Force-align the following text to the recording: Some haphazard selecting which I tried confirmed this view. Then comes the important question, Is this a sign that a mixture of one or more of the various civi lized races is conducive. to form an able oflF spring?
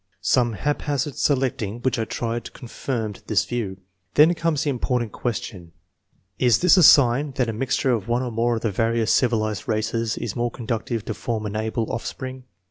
Some 0.23 0.53
haphazard 0.53 1.13
selecting 1.15 1.79
which 1.83 1.99
I 1.99 2.05
tried 2.05 2.53
confirmed 2.53 3.21
this 3.27 3.45
view. 3.45 3.77
Then 4.15 4.33
comes 4.33 4.63
the 4.63 4.71
important 4.71 5.11
question, 5.11 5.73
Is 6.39 6.57
this 6.57 6.75
a 6.75 6.81
sign 6.81 7.33
that 7.33 7.47
a 7.49 7.53
mixture 7.53 7.91
of 7.91 8.07
one 8.07 8.23
or 8.23 8.31
more 8.31 8.55
of 8.55 8.63
the 8.63 8.71
various 8.71 9.13
civi 9.15 9.39
lized 9.39 9.67
races 9.67 10.17
is 10.17 10.33
conducive. 10.33 11.05
to 11.05 11.13
form 11.13 11.45
an 11.45 11.55
able 11.55 11.85
oflF 11.85 12.01
spring? 12.01 12.45